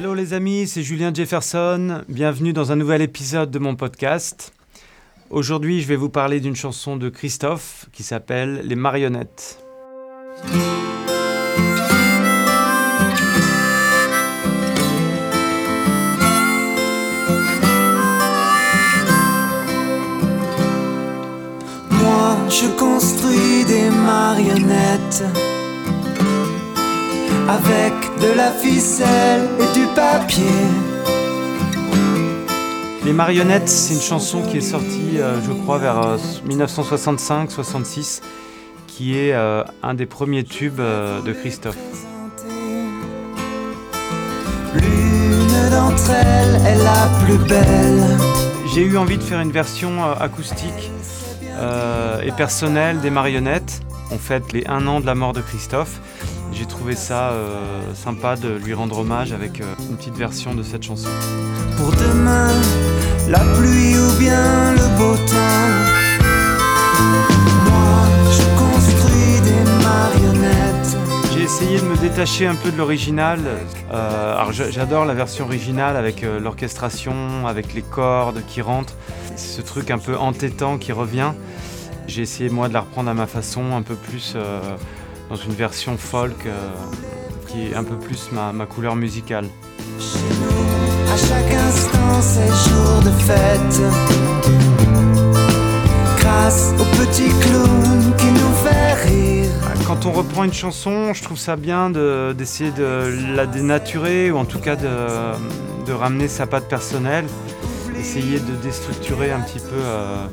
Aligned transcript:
Hello 0.00 0.14
les 0.14 0.32
amis, 0.32 0.66
c'est 0.66 0.82
Julien 0.82 1.12
Jefferson. 1.12 2.04
Bienvenue 2.08 2.54
dans 2.54 2.72
un 2.72 2.76
nouvel 2.76 3.02
épisode 3.02 3.50
de 3.50 3.58
mon 3.58 3.76
podcast. 3.76 4.54
Aujourd'hui, 5.28 5.82
je 5.82 5.88
vais 5.88 5.96
vous 5.96 6.08
parler 6.08 6.40
d'une 6.40 6.56
chanson 6.56 6.96
de 6.96 7.10
Christophe 7.10 7.84
qui 7.92 8.02
s'appelle 8.02 8.62
Les 8.64 8.76
marionnettes. 8.76 9.62
Moi, 21.90 22.38
je 22.48 22.68
construis 22.78 23.66
des 23.66 23.90
marionnettes 23.90 25.24
avec 27.50 27.92
de 28.20 28.32
la 28.36 28.52
ficelle 28.52 29.48
et 29.58 29.78
du 29.78 29.86
papier. 30.12 30.44
Les 33.04 33.12
marionnettes, 33.12 33.68
c'est 33.68 33.94
une 33.94 34.00
chanson 34.00 34.42
qui 34.42 34.58
est 34.58 34.60
sortie, 34.60 35.18
euh, 35.18 35.40
je 35.42 35.52
crois, 35.52 35.78
vers 35.78 36.16
1965-66, 36.46 38.20
qui 38.86 39.16
est 39.18 39.32
euh, 39.32 39.64
un 39.82 39.94
des 39.94 40.06
premiers 40.06 40.44
tubes 40.44 40.80
euh, 40.80 41.22
de 41.22 41.32
Christophe. 41.32 41.76
L'une 44.74 45.70
d'entre 45.70 46.10
elles 46.10 46.56
est 46.66 46.84
la 46.84 47.08
plus 47.24 47.38
belle. 47.48 48.18
J'ai 48.74 48.82
eu 48.82 48.96
envie 48.96 49.18
de 49.18 49.22
faire 49.22 49.40
une 49.40 49.52
version 49.52 50.04
acoustique 50.12 50.90
et 52.24 52.32
personnelle 52.32 53.00
des 53.00 53.10
marionnettes. 53.10 53.82
On 54.12 54.18
fête 54.18 54.52
les 54.52 54.64
un 54.66 54.86
an 54.86 55.00
de 55.00 55.06
la 55.06 55.14
mort 55.14 55.32
de 55.32 55.40
Christophe. 55.40 56.00
J'ai 56.52 56.66
trouvé 56.66 56.94
ça 56.94 57.32
sympa 57.94 58.36
de 58.36 58.48
lui 58.48 58.74
rendre 58.74 58.98
hommage 58.98 59.32
avec 59.32 59.60
une 59.60 59.96
petite 59.96 60.16
version 60.16 60.54
de 60.54 60.62
cette 60.62 60.82
chanson. 60.82 61.08
Pour 61.76 61.92
demain, 61.92 62.48
la 63.28 63.38
pluie 63.38 63.96
ou 63.98 64.18
bien 64.18 64.72
le 64.72 64.98
beau 64.98 65.16
temps. 65.16 66.00
Moi, 67.64 68.08
je 68.30 68.42
construis 68.58 69.40
des 69.40 69.64
marionnettes. 69.84 70.96
J'ai 71.32 71.42
essayé 71.42 71.80
de 71.80 71.84
me 71.84 71.96
détacher 71.96 72.46
un 72.46 72.54
peu 72.54 72.70
de 72.70 72.76
l'original. 72.76 73.40
Euh, 73.92 74.36
alors 74.36 74.52
j'adore 74.52 75.04
la 75.04 75.14
version 75.14 75.44
originale 75.44 75.96
avec 75.96 76.22
euh, 76.22 76.40
l'orchestration, 76.40 77.46
avec 77.46 77.72
les 77.72 77.82
cordes 77.82 78.42
qui 78.46 78.60
rentrent, 78.60 78.94
ce 79.36 79.62
truc 79.62 79.90
un 79.90 79.98
peu 79.98 80.16
entêtant 80.16 80.76
qui 80.76 80.92
revient. 80.92 81.32
J'ai 82.06 82.22
essayé 82.22 82.50
moi 82.50 82.68
de 82.68 82.74
la 82.74 82.80
reprendre 82.80 83.08
à 83.10 83.14
ma 83.14 83.26
façon, 83.26 83.74
un 83.76 83.82
peu 83.82 83.94
plus 83.94 84.34
euh, 84.36 84.60
dans 85.30 85.36
une 85.36 85.52
version 85.52 85.96
folk 85.96 86.46
qui 87.46 87.68
est 87.68 87.74
un 87.74 87.84
peu 87.84 87.96
plus 87.96 88.30
ma, 88.32 88.52
ma 88.52 88.66
couleur 88.66 88.96
musicale. 88.96 89.46
À 91.12 91.16
chaque 91.16 91.52
instant, 91.52 92.20
c'est 92.20 92.48
jour 92.48 93.02
de 93.04 93.10
fête. 93.22 93.80
Grâce 96.18 96.72
au 96.78 96.84
petit 97.02 97.28
clown 97.40 98.14
qui 98.18 98.26
nous 98.26 98.52
fait 98.64 98.92
rire. 99.08 99.50
Quand 99.86 100.06
on 100.06 100.12
reprend 100.12 100.44
une 100.44 100.52
chanson, 100.52 101.12
je 101.14 101.22
trouve 101.22 101.38
ça 101.38 101.56
bien 101.56 101.90
de- 101.90 102.32
d'essayer 102.36 102.70
de, 102.70 103.34
la 103.34 103.46
dénaturer 103.46 104.30
ou 104.30 104.36
en 104.36 104.44
tout 104.44 104.58
cas 104.60 104.76
de, 104.76 104.88
de 105.86 105.92
ramener 105.92 106.28
sa 106.28 106.46
patte 106.46 106.68
personnelle, 106.68 107.24
essayer 107.98 108.38
de 108.38 108.54
déstructurer 108.62 109.32
un 109.32 109.40
petit 109.40 109.58
peu 109.58 109.74
euh, 109.74 110.26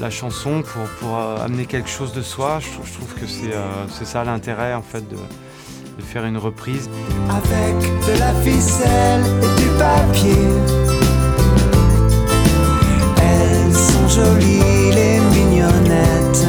la 0.00 0.10
chanson 0.10 0.62
pour, 0.62 0.82
pour 1.00 1.18
euh, 1.18 1.44
amener 1.44 1.66
quelque 1.66 1.88
chose 1.88 2.12
de 2.12 2.22
soi. 2.22 2.58
Je, 2.60 2.70
trouve- 2.72 2.86
je 2.86 2.92
trouve 2.94 3.14
que 3.14 3.26
c'est 3.26 3.52
euh, 3.54 3.66
c'est 3.88 4.06
ça 4.06 4.24
l'intérêt 4.24 4.74
en 4.74 4.82
fait 4.82 5.08
de, 5.08 5.16
de 5.16 6.02
faire 6.02 6.24
une 6.24 6.36
reprise. 6.38 6.88
Avec 7.30 7.76
de 8.06 8.18
la 8.18 8.32
ficelle 8.42 9.22
et 9.42 9.60
du 9.60 9.68
papier. 9.78 10.48
Elles 13.22 13.74
sont 13.74 14.08
jolies, 14.08 14.92
les 14.94 15.20
mignonnettes. 15.20 16.46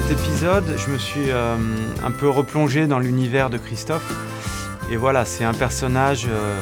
Cet 0.00 0.12
épisode, 0.12 0.76
je 0.76 0.92
me 0.92 0.98
suis 0.98 1.30
euh, 1.30 1.56
un 2.04 2.10
peu 2.12 2.28
replongé 2.28 2.86
dans 2.86 3.00
l'univers 3.00 3.50
de 3.50 3.58
Christophe. 3.58 4.14
Et 4.92 4.96
voilà, 4.96 5.24
c'est 5.24 5.44
un 5.44 5.54
personnage 5.54 6.26
euh, 6.30 6.60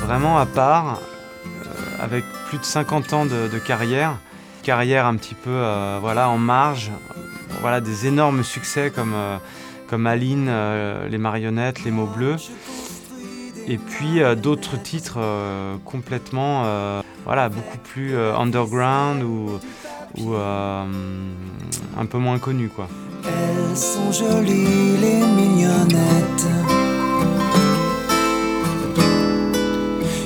vraiment 0.00 0.38
à 0.38 0.46
part, 0.46 1.00
euh, 1.44 2.04
avec 2.04 2.24
plus 2.48 2.58
de 2.58 2.64
50 2.64 3.12
ans 3.14 3.26
de, 3.26 3.48
de 3.48 3.58
carrière. 3.58 4.16
Carrière 4.62 5.06
un 5.06 5.16
petit 5.16 5.34
peu 5.34 5.58
voilà, 6.00 6.28
en 6.28 6.38
marge. 6.38 6.92
Voilà, 7.60 7.80
des 7.80 8.06
énormes 8.06 8.44
succès 8.44 8.92
comme, 8.94 9.14
comme 9.88 10.06
Aline, 10.06 10.50
Les 11.10 11.18
marionnettes, 11.18 11.84
Les 11.84 11.90
mots 11.90 12.06
bleus. 12.06 12.36
Et 13.66 13.76
puis 13.76 14.20
d'autres 14.40 14.80
titres 14.80 15.18
complètement, 15.84 16.64
voilà, 17.26 17.50
beaucoup 17.50 17.78
plus 17.78 18.16
underground 18.16 19.22
ou, 19.22 19.60
ou 20.18 20.34
euh, 20.34 20.84
un 21.96 22.06
peu 22.06 22.18
moins 22.18 22.38
connus, 22.38 22.68
quoi. 22.68 22.88
Elles 23.24 23.76
sont 23.76 24.12
jolies, 24.12 24.96
les 25.00 25.26
mignonnettes. 25.26 26.46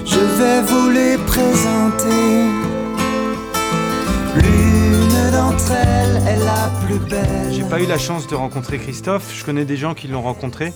Je 0.04 0.20
vais 0.20 0.62
vous 0.62 0.90
les 0.90 1.16
présenter. 1.18 2.44
L'une 4.36 5.30
d'entre 5.32 5.72
elles 5.72 6.16
est 6.26 6.44
la 6.44 6.70
plus 6.84 6.98
belle. 6.98 7.52
J'ai 7.52 7.62
pas 7.64 7.80
eu 7.80 7.86
la 7.86 7.98
chance 7.98 8.26
de 8.26 8.34
rencontrer 8.34 8.78
Christophe, 8.78 9.32
je 9.34 9.44
connais 9.44 9.64
des 9.64 9.76
gens 9.76 9.94
qui 9.94 10.08
l'ont 10.08 10.22
rencontré. 10.22 10.72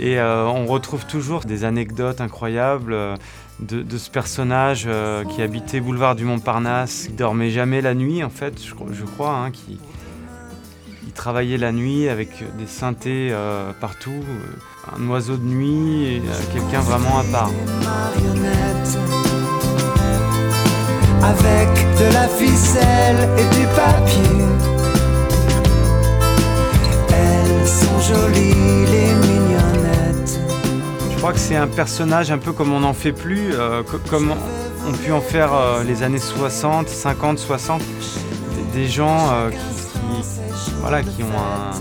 Et 0.00 0.18
euh, 0.18 0.46
on 0.46 0.66
retrouve 0.66 1.06
toujours 1.06 1.40
des 1.40 1.64
anecdotes 1.64 2.20
incroyables 2.20 2.92
euh, 2.92 3.16
de, 3.60 3.98
ce 3.98 4.10
personnage 4.10 4.84
euh, 4.86 5.24
qui 5.24 5.42
habitait 5.42 5.80
boulevard 5.80 6.14
du 6.14 6.24
Montparnasse, 6.24 7.06
qui 7.08 7.12
dormait 7.14 7.50
jamais 7.50 7.80
la 7.80 7.94
nuit 7.94 8.22
en 8.22 8.30
fait, 8.30 8.54
je, 8.64 9.04
crois, 9.04 9.34
hein, 9.34 9.50
qui 9.50 9.78
il 11.06 11.12
travaillait 11.12 11.58
la 11.58 11.72
nuit 11.72 12.08
avec 12.08 12.28
des 12.58 12.66
synthés 12.66 13.34
partout, 13.80 14.22
un 14.96 15.08
oiseau 15.08 15.36
de 15.36 15.44
nuit, 15.44 16.22
quelqu'un 16.52 16.80
vraiment 16.80 17.18
à 17.18 17.24
part. 17.24 17.50
Avec 21.24 21.68
de 21.98 22.12
la 22.12 22.28
ficelle 22.28 23.28
et 23.36 23.56
du 23.56 23.66
papier. 23.74 24.44
Elles 27.10 27.66
sont 27.66 28.14
jolies, 28.14 28.86
les 28.92 29.07
crois 31.28 31.38
que 31.38 31.46
c'est 31.46 31.56
un 31.56 31.66
personnage 31.66 32.30
un 32.30 32.38
peu 32.38 32.52
comme 32.52 32.72
on 32.72 32.80
n'en 32.80 32.94
fait 32.94 33.12
plus, 33.12 33.52
euh, 33.52 33.82
co- 33.82 33.98
comme 34.08 34.32
on 34.88 34.92
pu 34.92 35.12
en 35.12 35.20
faire 35.20 35.52
euh, 35.52 35.84
les 35.84 36.02
années 36.02 36.16
60, 36.20 36.88
50, 36.88 37.38
60. 37.38 37.82
Des, 38.72 38.88
gens 38.88 39.30
euh, 39.34 39.50
qui, 39.50 39.56
qui- 40.22 40.70
voilà, 40.80 41.02
qui 41.02 41.22
ont 41.22 41.26
un- 41.38 41.78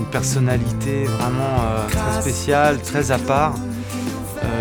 une 0.00 0.06
personnalité 0.06 1.04
vraiment 1.04 1.86
très 1.92 2.20
spéciale, 2.22 2.80
très 2.82 3.12
à 3.12 3.18
part. 3.18 3.54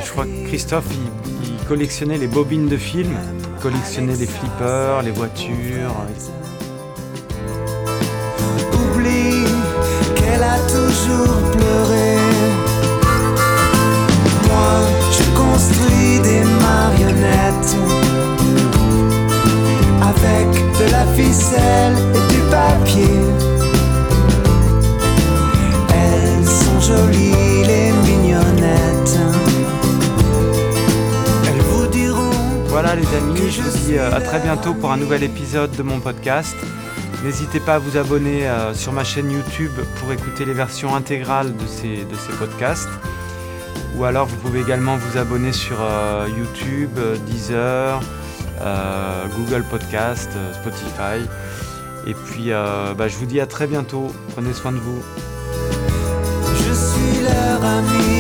Je 0.06 0.12
crois 0.12 0.26
que 0.26 0.48
Christophe, 0.50 0.86
il, 0.92 1.48
il 1.50 1.66
collectionnait 1.66 2.20
les 2.20 2.28
bobines 2.28 2.68
de 2.68 2.78
films, 2.78 3.18
il 3.56 3.62
collectionnait 3.64 4.16
les 4.18 4.28
flippers, 4.28 5.02
les 5.02 5.12
voitures. 5.12 5.96
Oublie 8.94 9.46
qu'elle 10.16 10.44
a 10.44 10.60
toujours 10.70 11.52
pleuré. 11.54 12.17
Je 33.50 33.62
vous 33.62 33.78
dis 33.86 33.98
euh, 33.98 34.12
à 34.12 34.22
très 34.22 34.40
bientôt 34.40 34.74
pour 34.74 34.92
un 34.92 34.98
nouvel 34.98 35.24
épisode 35.24 35.72
de 35.72 35.84
mon 35.84 36.00
podcast. 36.00 36.56
N'hésitez 37.24 37.60
pas 37.60 37.76
à 37.76 37.80
vous 37.80 37.98
abonner 37.98 38.48
euh, 38.48 38.74
sur 38.74 38.94
ma 38.94 39.04
chaîne 39.04 39.32
YouTube 39.32 39.72
pour 40.00 40.12
écouter 40.12 40.46
les 40.46 40.54
versions 40.54 40.96
intégrales 40.96 41.56
de 41.56 41.66
ces, 41.66 42.06
de 42.06 42.16
ces 42.16 42.34
podcasts. 42.38 42.90
Ou 43.96 44.04
alors 44.04 44.28
vous 44.28 44.36
pouvez 44.38 44.60
également 44.62 44.98
vous 44.98 45.18
abonner 45.18 45.52
sur 45.52 45.78
euh, 45.82 46.28
YouTube, 46.38 47.00
Deezer, 47.26 48.00
Google 49.36 49.64
Podcast, 49.70 50.32
Spotify. 50.54 51.28
Et 52.06 52.14
puis 52.14 52.50
bah, 52.50 53.08
je 53.08 53.16
vous 53.18 53.26
dis 53.26 53.40
à 53.40 53.48
très 53.48 53.68
bientôt. 53.68 54.12
Prenez 54.34 54.54
soin 54.54 54.72
de 54.72 54.78
vous. 54.78 55.02
Je 56.56 56.74
suis 56.74 57.24
leur. 57.24 58.17